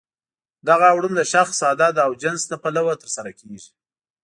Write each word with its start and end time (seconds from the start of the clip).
دغه 0.69 0.85
اوړون 0.93 1.13
د 1.17 1.21
شخص، 1.33 1.57
عدد 1.71 1.95
او 2.05 2.11
جنس 2.21 2.41
له 2.51 2.57
پلوه 2.63 2.93
ترسره 3.03 3.31
کیږي. 3.39 3.71